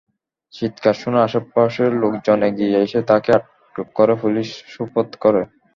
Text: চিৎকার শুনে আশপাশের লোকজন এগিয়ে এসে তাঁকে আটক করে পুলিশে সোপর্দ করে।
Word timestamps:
চিৎকার 0.53 0.95
শুনে 0.95 1.19
আশপাশের 1.21 1.91
লোকজন 2.01 2.39
এগিয়ে 2.49 2.77
এসে 2.85 2.99
তাঁকে 3.09 3.29
আটক 3.37 3.87
করে 3.95 4.13
পুলিশে 4.21 4.57
সোপর্দ 4.73 5.11
করে। 5.23 5.41